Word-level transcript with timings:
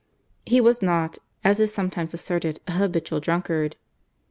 He 0.47 0.59
was 0.59 0.81
not, 0.81 1.19
as 1.43 1.59
is 1.59 1.71
sometimes 1.71 2.15
asserted, 2.15 2.59
a 2.67 2.71
habitual 2.71 3.19
drunkard. 3.19 3.75